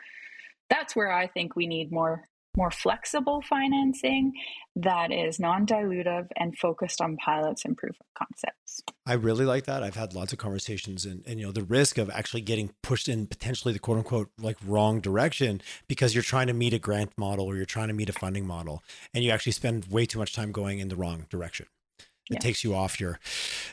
[0.70, 4.32] that's where I think we need more more flexible financing
[4.76, 8.82] that is non-dilutive and focused on pilots and proof of concepts.
[9.06, 9.82] I really like that.
[9.82, 13.08] I've had lots of conversations and, and you know the risk of actually getting pushed
[13.08, 17.16] in potentially the quote unquote like wrong direction because you're trying to meet a grant
[17.16, 18.82] model or you're trying to meet a funding model
[19.14, 21.66] and you actually spend way too much time going in the wrong direction
[22.30, 22.38] it yeah.
[22.38, 23.18] takes you off your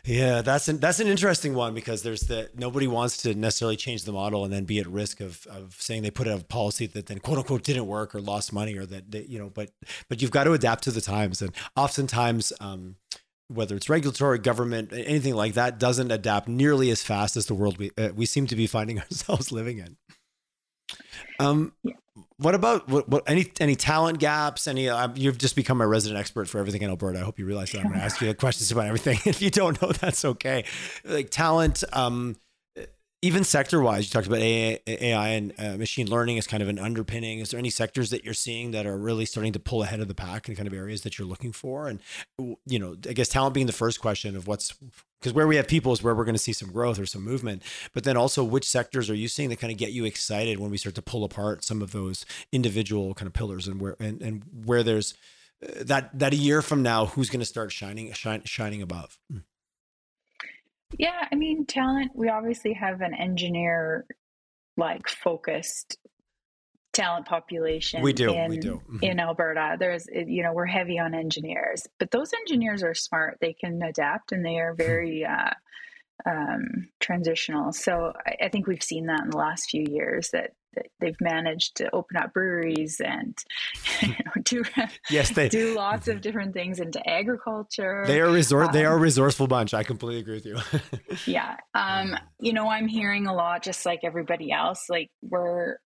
[0.05, 4.03] yeah that's an that's an interesting one because there's the nobody wants to necessarily change
[4.03, 6.85] the model and then be at risk of of saying they put out a policy
[6.87, 9.69] that then quote unquote didn't work or lost money or that they, you know but
[10.07, 12.95] but you've got to adapt to the times and oftentimes um
[13.49, 17.77] whether it's regulatory, government, anything like that, doesn't adapt nearly as fast as the world
[17.77, 19.97] we uh, we seem to be finding ourselves living in.
[21.39, 21.93] Um, yeah
[22.37, 24.67] what about what, what, any any talent gaps?
[24.67, 27.19] Any uh, you've just become a resident expert for everything in Alberta.
[27.19, 29.19] I hope you realize that I'm going to ask you questions about everything.
[29.25, 30.63] if you don't know, that's okay.
[31.03, 32.37] Like talent, um,
[33.21, 36.69] even sector wise, you talked about AI, AI and uh, machine learning as kind of
[36.69, 37.39] an underpinning.
[37.39, 40.07] Is there any sectors that you're seeing that are really starting to pull ahead of
[40.07, 41.89] the pack and kind of areas that you're looking for?
[41.89, 41.99] And
[42.65, 44.73] you know, I guess talent being the first question of what's
[45.19, 47.23] because where we have people is where we're going to see some growth or some
[47.23, 47.61] movement.
[47.93, 50.71] But then also, which sectors are you seeing that kind of get you excited when
[50.71, 54.21] we start to pull apart some of those individual kind of pillars and where and
[54.21, 55.13] and where there's
[55.63, 59.17] uh, that that a year from now, who's going to start shining shine, shining above?
[59.31, 59.39] Hmm.
[60.97, 64.05] Yeah, I mean, talent, we obviously have an engineer
[64.75, 65.97] like focused
[66.99, 68.81] talent population we do in, we do.
[68.89, 69.03] Mm-hmm.
[69.03, 69.77] in alberta.
[69.79, 73.37] There's you know we're heavy on engineers but those engineers are smart.
[73.41, 74.77] They can adapt and they are hmm.
[74.77, 75.51] very uh,
[76.25, 77.71] um, transitional.
[77.71, 81.19] So I, I, think we've seen that in the last few years that, that they've
[81.21, 83.37] managed to open up breweries and
[84.01, 84.63] you know, do
[85.09, 86.21] yes they do lots of mm-hmm.
[86.21, 88.03] different things into agriculture.
[88.05, 89.73] They are resort um, they are a resourceful bunch.
[89.73, 91.17] I completely agree with you.
[91.25, 91.55] Yeah.
[91.75, 95.77] Um you know i'm hearing a lot just like everybody else like we're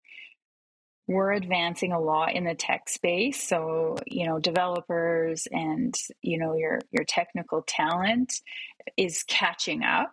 [1.13, 3.43] we're advancing a lot in the tech space.
[3.43, 8.41] So you know developers and you know your your technical talent
[8.97, 10.13] is catching up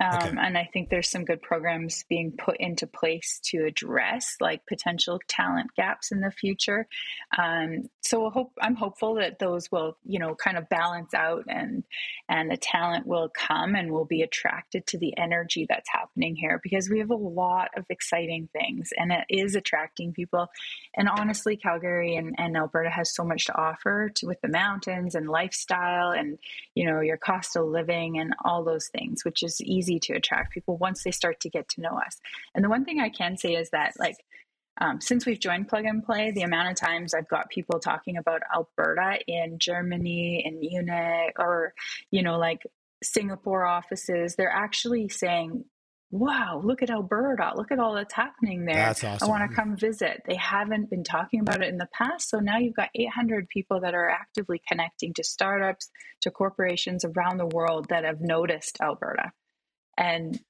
[0.00, 0.36] um, okay.
[0.40, 5.20] And I think there's some good programs being put into place to address like potential
[5.26, 6.86] talent gaps in the future.
[7.36, 11.82] Um, so hope, I'm hopeful that those will, you know, kind of balance out and
[12.28, 16.60] and the talent will come and will be attracted to the energy that's happening here
[16.62, 20.46] because we have a lot of exciting things and it is attracting people.
[20.94, 25.14] And honestly, Calgary and, and Alberta has so much to offer to, with the mountains
[25.14, 26.38] and lifestyle and
[26.74, 30.14] you know your cost of living and all those things, which is easy easy to
[30.14, 32.20] attract people once they start to get to know us.
[32.54, 34.16] And the one thing I can say is that, like,
[34.80, 38.16] um, since we've joined Plug and Play, the amount of times I've got people talking
[38.16, 41.74] about Alberta in Germany, in Munich, or,
[42.10, 42.62] you know, like
[43.02, 45.64] Singapore offices, they're actually saying,
[46.10, 47.52] wow, look at Alberta.
[47.54, 48.76] Look at all that's happening there.
[48.76, 49.26] That's awesome.
[49.26, 50.22] I want to come visit.
[50.26, 52.30] They haven't been talking about it in the past.
[52.30, 55.90] So now you've got 800 people that are actively connecting to startups,
[56.22, 59.32] to corporations around the world that have noticed Alberta
[59.98, 60.40] and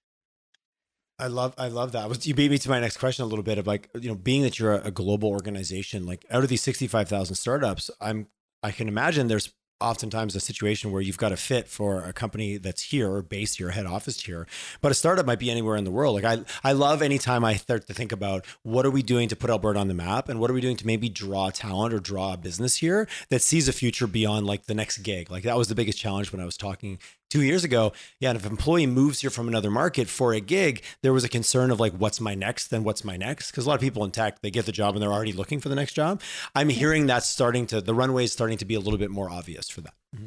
[1.19, 2.27] I love I love that.
[2.27, 4.43] You beat me to my next question a little bit of like you know being
[4.43, 8.29] that you're a, a global organization like out of these 65,000 startups I'm
[8.63, 12.57] I can imagine there's oftentimes a situation where you've got a fit for a company
[12.57, 14.47] that's here or based here, head office here,
[14.81, 16.21] but a startup might be anywhere in the world.
[16.21, 19.37] Like I, I love anytime I start to think about what are we doing to
[19.37, 22.01] put Alberta on the map and what are we doing to maybe draw talent or
[22.01, 25.31] draw a business here that sees a future beyond like the next gig.
[25.31, 28.39] Like that was the biggest challenge when I was talking two years ago, yeah, and
[28.39, 31.71] if an employee moves here from another market for a gig, there was a concern
[31.71, 32.69] of like, what's my next?
[32.69, 33.51] Then what's my next?
[33.51, 35.61] Because a lot of people in tech, they get the job and they're already looking
[35.61, 36.21] for the next job.
[36.55, 39.31] I'm hearing that's starting to, the runway is starting to be a little bit more
[39.31, 39.95] obvious for that.
[40.15, 40.27] Mm-hmm.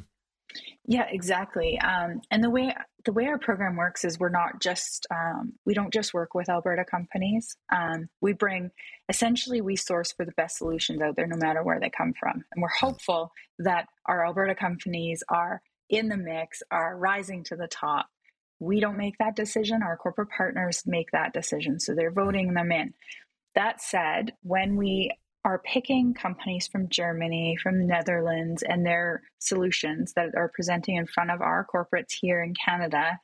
[0.86, 1.80] Yeah, exactly.
[1.80, 5.74] Um, and the way the way our program works is we're not just um, we
[5.74, 7.56] don't just work with Alberta companies.
[7.72, 8.72] Um, we bring
[9.08, 12.44] essentially we source for the best solutions out there, no matter where they come from,
[12.52, 15.62] and we're hopeful that our Alberta companies are
[15.92, 18.08] in the mix are rising to the top.
[18.60, 21.80] We don't make that decision, our corporate partners make that decision.
[21.80, 22.94] So they're voting them in.
[23.56, 25.12] That said, when we
[25.44, 31.08] are picking companies from Germany, from the Netherlands, and their solutions that are presenting in
[31.08, 33.20] front of our corporates here in Canada,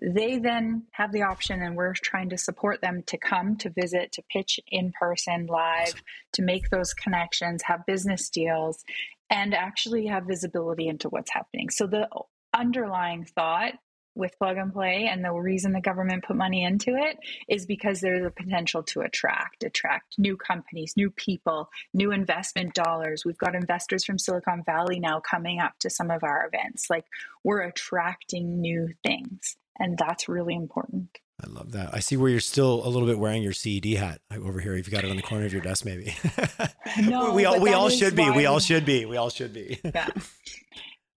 [0.00, 4.12] they then have the option, and we're trying to support them to come to visit,
[4.12, 8.82] to pitch in person, live, to make those connections, have business deals,
[9.30, 11.70] and actually have visibility into what's happening.
[11.70, 12.08] So the
[12.52, 13.74] underlying thought
[14.16, 17.16] with plug and play and the reason the government put money into it
[17.48, 23.24] is because there's a potential to attract attract new companies new people new investment dollars.
[23.24, 26.90] We've got investors from silicon valley now coming up to some of our events.
[26.90, 27.06] Like
[27.44, 31.94] we're attracting new things and that's really important I love that.
[31.94, 34.76] I see where you're still a little bit wearing your CED hat over here.
[34.76, 36.14] You've got it on the corner of your desk, maybe.
[37.02, 38.28] no, we all we all should be.
[38.30, 39.04] We all should be.
[39.06, 39.80] We all should be.
[39.84, 40.08] yeah.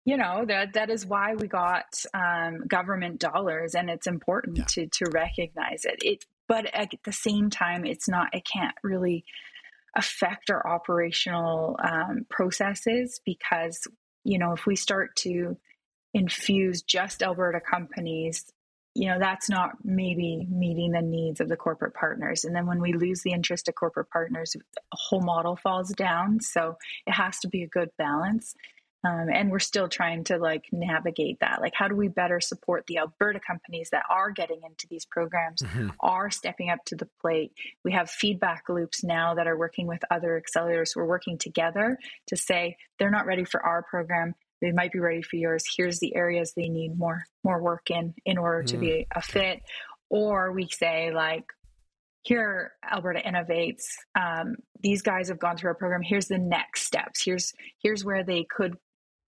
[0.05, 4.65] You know that that is why we got um, government dollars, and it's important yeah.
[4.69, 5.99] to to recognize it.
[6.03, 8.33] It, but at the same time, it's not.
[8.33, 9.23] It can't really
[9.95, 13.87] affect our operational um, processes because
[14.23, 15.57] you know if we start to
[16.13, 18.45] infuse just Alberta companies
[18.95, 22.45] you know that's not maybe meeting the needs of the corporate partners.
[22.45, 26.39] And then when we lose the interest of corporate partners the whole model falls down.
[26.41, 26.77] So
[27.07, 28.53] it has to be a good balance.
[29.05, 31.59] Um, and we're still trying to like navigate that.
[31.59, 35.61] Like how do we better support the alberta companies that are getting into these programs
[35.61, 35.89] mm-hmm.
[35.99, 37.51] are stepping up to the plate?
[37.83, 40.95] We have feedback loops now that are working with other accelerators.
[40.95, 45.21] We're working together to say they're not ready for our program they might be ready
[45.21, 45.65] for yours.
[45.75, 48.79] Here's the areas they need more more work in in order to mm.
[48.79, 49.61] be a fit.
[50.09, 51.43] Or we say like
[52.23, 53.83] here alberta innovates
[54.17, 56.01] um, these guys have gone through our program.
[56.01, 57.21] Here's the next steps.
[57.23, 58.77] Here's here's where they could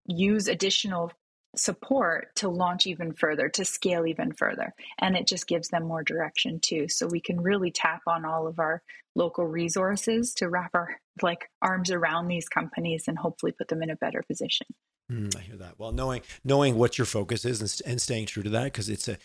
[0.07, 1.11] use additional
[1.57, 4.73] support to launch even further to scale even further.
[4.99, 6.87] And it just gives them more direction too.
[6.87, 8.81] So we can really tap on all of our
[9.15, 13.89] local resources to wrap our like arms around these companies and hopefully put them in
[13.89, 14.67] a better position
[15.11, 15.77] Mm, I hear that.
[15.77, 19.07] Well, knowing knowing what your focus is and, and staying true to that because it's
[19.07, 19.17] a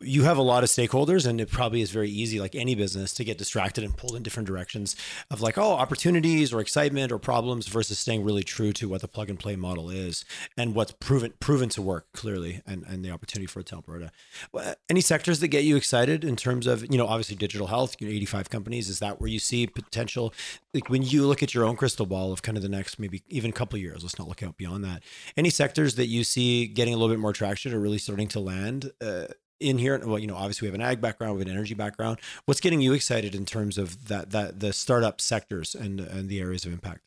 [0.00, 3.12] you have a lot of stakeholders and it probably is very easy like any business
[3.14, 4.96] to get distracted and pulled in different directions
[5.30, 9.08] of like oh opportunities or excitement or problems versus staying really true to what the
[9.08, 10.24] plug and play model is
[10.56, 14.10] and what's proven proven to work clearly and, and the opportunity for Alberta.
[14.88, 18.06] Any sectors that get you excited in terms of you know obviously digital health you
[18.06, 20.32] know 85 companies is that where you see potential
[20.74, 23.22] like when you look at your own crystal ball of kind of the next maybe
[23.28, 25.02] even a couple years let's not look out beyond that
[25.36, 28.40] any sectors that you see getting a little bit more traction or really starting to
[28.40, 29.26] land uh,
[29.60, 31.74] in here well you know obviously we have an ag background we have an energy
[31.74, 36.28] background what's getting you excited in terms of that that the startup sectors and and
[36.28, 37.02] the areas of impact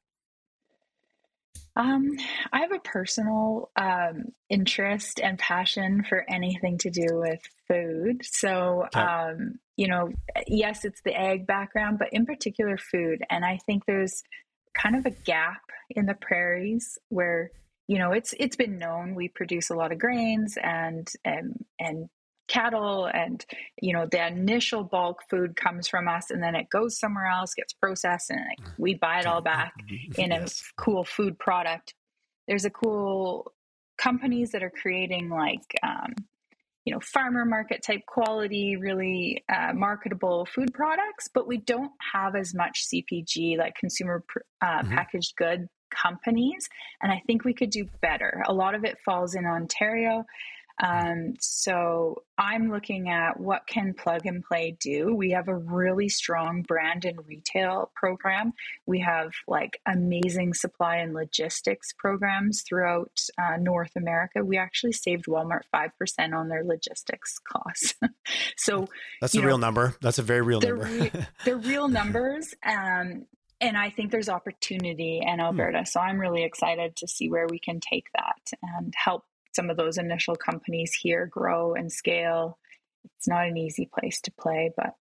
[1.75, 2.17] um,
[2.51, 8.21] I have a personal um, interest and passion for anything to do with food.
[8.23, 8.99] So, okay.
[8.99, 10.11] um, you know,
[10.45, 13.23] yes, it's the ag background, but in particular food.
[13.29, 14.23] And I think there's
[14.75, 17.51] kind of a gap in the prairies where
[17.87, 22.09] you know it's it's been known we produce a lot of grains and and and
[22.53, 23.45] cattle and
[23.81, 27.53] you know the initial bulk food comes from us and then it goes somewhere else
[27.55, 29.73] gets processed and like, we buy it all back
[30.17, 30.61] in yes.
[30.61, 31.95] a cool food product
[32.47, 33.51] there's a cool
[33.97, 36.13] companies that are creating like um,
[36.85, 42.35] you know farmer market type quality really uh, marketable food products but we don't have
[42.35, 44.23] as much cpg like consumer
[44.61, 44.93] uh, mm-hmm.
[44.93, 46.67] packaged good companies
[47.01, 50.23] and i think we could do better a lot of it falls in ontario
[50.81, 55.13] Um, so I'm looking at what can plug and play do.
[55.13, 58.53] We have a really strong brand and retail program.
[58.85, 64.43] We have like amazing supply and logistics programs throughout uh, North America.
[64.43, 65.91] We actually saved Walmart 5%
[66.35, 67.93] on their logistics costs.
[68.57, 68.87] so
[69.21, 69.95] that's a know, real number.
[70.01, 71.03] That's a very real they're number.
[71.03, 72.53] re- they're real numbers.
[72.65, 73.25] Um,
[73.61, 75.39] and I think there's opportunity in hmm.
[75.39, 75.79] Alberta.
[75.79, 75.85] Hmm.
[75.85, 79.23] So I'm really excited to see where we can take that and help
[79.55, 82.57] some of those initial companies here grow and scale.
[83.17, 84.95] It's not an easy place to play, but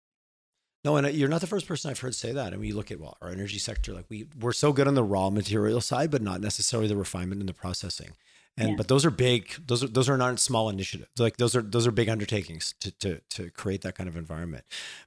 [0.84, 2.52] no, and uh, you're not the first person I've heard say that.
[2.52, 4.94] I mean, you look at well, our energy sector, like we we're so good on
[4.94, 8.12] the raw material side, but not necessarily the refinement and the processing.
[8.60, 8.76] And yeah.
[8.76, 9.54] but those are big.
[9.66, 11.08] Those are those are not small initiatives.
[11.18, 14.64] Like those are those are big undertakings to to to create that kind of environment.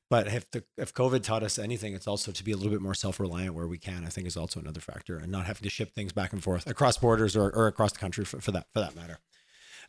[0.09, 2.81] But if the if COVID taught us anything, it's also to be a little bit
[2.81, 4.05] more self reliant where we can.
[4.05, 6.65] I think is also another factor, and not having to ship things back and forth
[6.67, 9.19] across borders or, or across the country for, for that for that matter.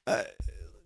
[0.07, 0.25] Uh,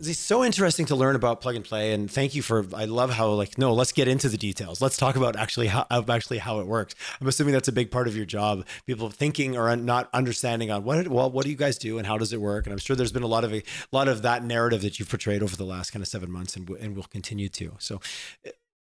[0.00, 3.10] it's so interesting to learn about plug and play and thank you for i love
[3.10, 4.80] how like no let's get into the details.
[4.80, 6.94] Let's talk about actually how actually how it works.
[7.20, 10.84] I'm assuming that's a big part of your job people thinking or not understanding on
[10.84, 12.66] what well what do you guys do and how does it work?
[12.66, 15.08] And i'm sure there's been a lot of a lot of that narrative that you've
[15.08, 17.74] portrayed over the last kind of seven months and, and will continue to.
[17.78, 18.00] So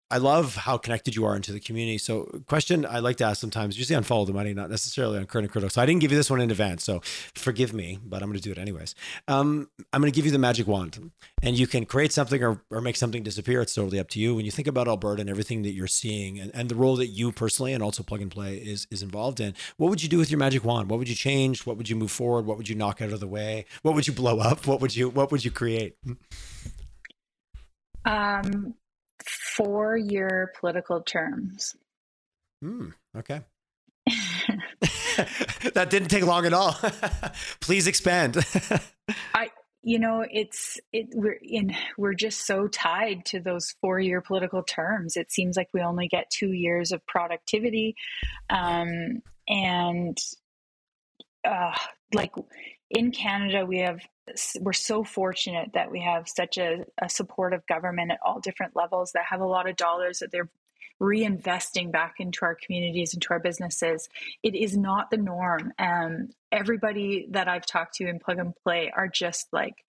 [0.10, 1.98] I love how connected you are into the community.
[1.98, 5.26] So, question I like to ask sometimes, usually on Follow the Money, not necessarily on
[5.26, 5.70] Current Critical.
[5.70, 6.86] So, I didn't give you this one in advance.
[6.86, 7.02] So,
[7.36, 8.96] forgive me, but I'm going to do it anyways.
[9.28, 11.12] Um, I'm going to give you the magic wand,
[11.44, 13.62] and you can create something or, or make something disappear.
[13.62, 14.34] It's totally up to you.
[14.34, 17.08] When you think about Alberta and everything that you're seeing, and, and the role that
[17.08, 20.18] you personally and also Plug and Play is is involved in, what would you do
[20.18, 20.90] with your magic wand?
[20.90, 21.66] What would you change?
[21.66, 22.46] What would you move forward?
[22.46, 23.66] What would you knock out of the way?
[23.82, 24.66] What would you blow up?
[24.68, 25.96] What would you What would you create?
[28.06, 28.76] Um,
[29.58, 31.76] four year political terms.
[32.62, 32.90] Hmm.
[33.18, 33.42] Okay.
[35.74, 36.74] that didn't take long at all.
[37.60, 38.38] Please expand.
[39.34, 39.50] I
[39.84, 44.64] you know it's it we're in we're just so tied to those four year political
[44.64, 47.96] terms it seems like we only get two years of productivity
[48.50, 50.18] um, and
[51.48, 51.74] uh,
[52.14, 52.34] like
[52.90, 54.00] in canada we have
[54.60, 59.12] we're so fortunate that we have such a, a supportive government at all different levels
[59.14, 60.50] that have a lot of dollars that they're
[61.02, 64.10] reinvesting back into our communities into our businesses.
[64.42, 68.92] It is not the norm um, everybody that i've talked to in plug and play
[68.96, 69.84] are just like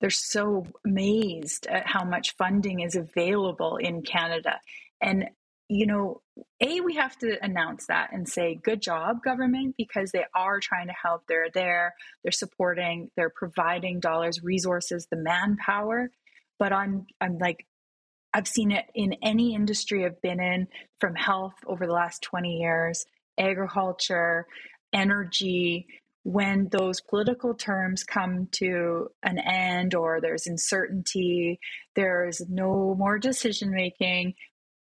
[0.00, 4.60] they're so amazed at how much funding is available in canada.
[5.00, 5.28] And
[5.68, 6.22] you know,
[6.60, 10.86] A, we have to announce that and say, good job, government, because they are trying
[10.86, 11.24] to help.
[11.26, 16.10] They're there, they're supporting, they're providing dollars, resources, the manpower.
[16.58, 17.66] But I'm I'm like,
[18.32, 20.68] I've seen it in any industry I've been in,
[21.00, 23.06] from health over the last 20 years,
[23.38, 24.46] agriculture,
[24.92, 25.86] energy,
[26.26, 31.60] when those political terms come to an end or there's uncertainty,
[31.94, 34.34] there's no more decision making,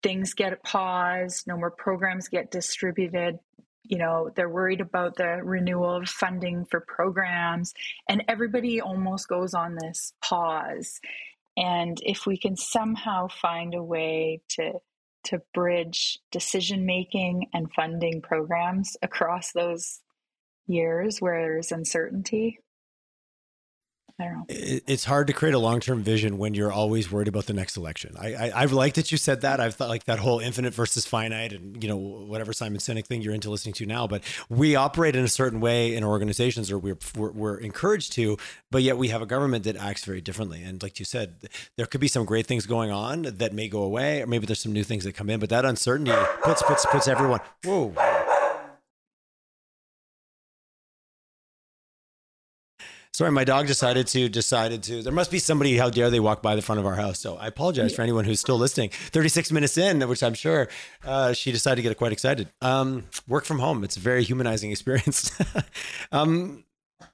[0.02, 3.38] things get paused, no more programs get distributed.
[3.82, 7.74] You know, they're worried about the renewal of funding for programs,
[8.08, 11.00] and everybody almost goes on this pause.
[11.56, 14.74] And if we can somehow find a way to
[15.22, 20.00] to bridge decision making and funding programs across those
[20.66, 22.58] years where there's uncertainty,
[24.48, 28.16] it's hard to create a long-term vision when you're always worried about the next election.
[28.18, 29.60] I, I I've liked that you said that.
[29.60, 33.22] I've thought like that whole infinite versus finite, and you know whatever Simon Sinek thing
[33.22, 34.06] you're into listening to now.
[34.06, 38.36] But we operate in a certain way in organizations, or we're, we're we're encouraged to,
[38.70, 40.62] but yet we have a government that acts very differently.
[40.62, 43.82] And like you said, there could be some great things going on that may go
[43.82, 45.40] away, or maybe there's some new things that come in.
[45.40, 46.12] But that uncertainty
[46.42, 47.40] puts puts puts everyone.
[47.64, 48.19] Whoa.
[53.20, 55.02] Sorry, my dog decided to decided to.
[55.02, 55.76] There must be somebody.
[55.76, 57.18] How dare they walk by the front of our house?
[57.18, 58.88] So I apologize for anyone who's still listening.
[58.88, 60.68] Thirty six minutes in, which I'm sure
[61.04, 62.48] uh, she decided to get quite excited.
[62.62, 63.84] Um, work from home.
[63.84, 65.38] It's a very humanizing experience.
[66.12, 66.64] um,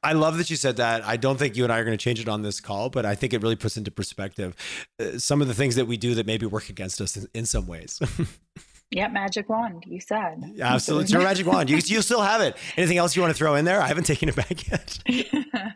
[0.01, 1.05] I love that you said that.
[1.05, 3.05] I don't think you and I are going to change it on this call, but
[3.05, 4.55] I think it really puts into perspective
[5.01, 7.47] uh, some of the things that we do that maybe work against us in, in
[7.47, 8.01] some ways.
[8.91, 9.85] Yeah, magic wand.
[9.87, 10.53] You said.
[10.55, 11.05] Yeah, absolutely.
[11.05, 11.71] It's your magic wand.
[11.71, 12.57] You, you still have it.
[12.77, 13.81] Anything else you want to throw in there?
[13.81, 14.99] I haven't taken it back yet.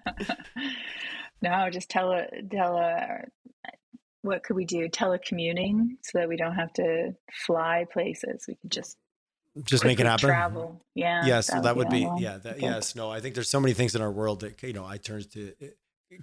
[1.43, 3.25] no, just tell a tell a.
[4.23, 4.89] What could we do?
[4.89, 7.15] Telecommuting so that we don't have to
[7.47, 8.45] fly places.
[8.47, 8.97] We could just
[9.65, 10.29] just make it happen.
[10.29, 10.85] Travel.
[10.95, 11.25] Yeah.
[11.25, 12.09] Yes, that, that would be.
[12.19, 12.39] Yeah.
[12.39, 12.95] That, yes.
[12.95, 15.25] No, I think there's so many things in our world that you know I turn
[15.33, 15.53] to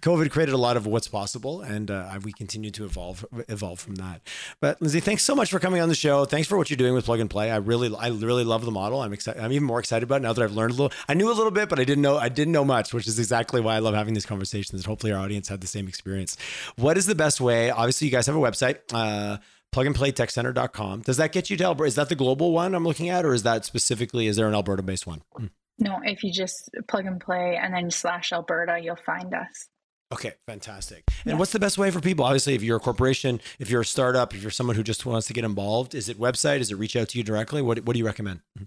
[0.02, 3.96] COVID created a lot of what's possible, and uh, we continue to evolve evolve from
[3.96, 4.22] that.
[4.60, 6.26] But Lindsay, thanks so much for coming on the show.
[6.26, 7.52] Thanks for what you're doing with Plug and Play.
[7.52, 9.02] I really, I really love the model.
[9.02, 9.42] I'm excited.
[9.42, 10.98] I'm even more excited about it now that I've learned a little.
[11.08, 12.18] I knew a little bit, but I didn't know.
[12.18, 14.82] I didn't know much, which is exactly why I love having these conversations.
[14.82, 16.36] And hopefully, our audience had the same experience.
[16.76, 17.70] What is the best way?
[17.70, 18.80] Obviously, you guys have a website.
[18.94, 19.38] Uh,
[19.74, 21.02] plugandplaytechcenter.com.
[21.02, 21.88] Does that get you to Alberta?
[21.88, 24.54] Is that the global one I'm looking at, or is that specifically, is there an
[24.54, 25.22] Alberta based one?
[25.36, 25.48] Hmm.
[25.80, 29.68] No, if you just plug and play and then slash Alberta, you'll find us.
[30.12, 31.03] Okay, fantastic.
[31.26, 31.38] And yeah.
[31.38, 32.24] what's the best way for people?
[32.24, 35.28] Obviously, if you're a corporation, if you're a startup, if you're someone who just wants
[35.28, 36.60] to get involved, is it website?
[36.60, 37.62] Is it reach out to you directly?
[37.62, 38.41] What What do you recommend?
[38.58, 38.66] Hmm.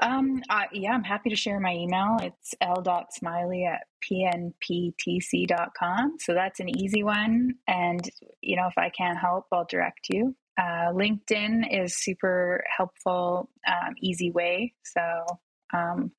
[0.00, 2.18] Um, uh, yeah, I'm happy to share my email.
[2.22, 6.16] It's l.smiley at pnptc.com.
[6.20, 7.54] So that's an easy one.
[7.66, 8.08] And,
[8.40, 10.36] you know, if I can't help, I'll direct you.
[10.56, 14.74] Uh, LinkedIn is super helpful, um, easy way.
[14.84, 15.24] So,
[15.72, 16.12] um,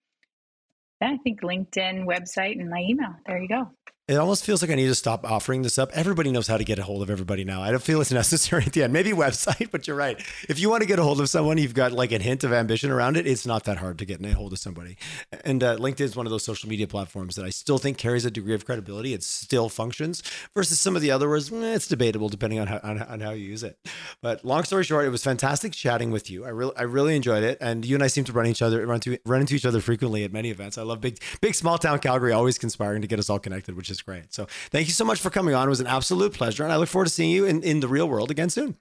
[1.01, 3.15] I think LinkedIn website and my email.
[3.25, 3.71] There you go.
[4.09, 5.91] It almost feels like I need to stop offering this up.
[5.93, 7.61] Everybody knows how to get a hold of everybody now.
[7.61, 8.91] I don't feel it's necessary at the end.
[8.91, 10.19] Maybe website, but you're right.
[10.49, 12.51] If you want to get a hold of someone, you've got like a hint of
[12.51, 13.27] ambition around it.
[13.27, 14.97] It's not that hard to get a hold of somebody.
[15.45, 18.25] And uh, LinkedIn is one of those social media platforms that I still think carries
[18.25, 19.13] a degree of credibility.
[19.13, 20.23] It still functions
[20.55, 21.53] versus some of the other ones.
[21.53, 23.77] Eh, it's debatable depending on how, on, on, how you use it.
[24.23, 26.45] But long story short, it was fantastic chatting with you.
[26.45, 28.83] I really I really enjoyed it, and you and I seem to run each other
[28.87, 30.79] run to run into each other frequently at many events.
[30.79, 33.91] I love big big small town Calgary, always conspiring to get us all connected, which
[33.91, 34.33] is is great.
[34.33, 35.67] So thank you so much for coming on.
[35.67, 36.63] It was an absolute pleasure.
[36.63, 38.75] And I look forward to seeing you in, in the real world again soon.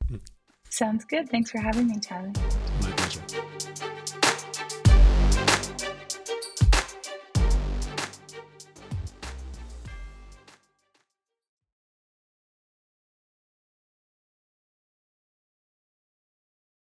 [0.71, 1.29] Sounds good.
[1.31, 2.33] Thanks for having me, Tyler.
[2.83, 3.95] My pleasure.